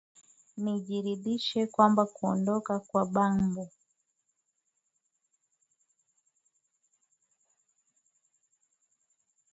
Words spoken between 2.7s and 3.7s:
kwa bagbo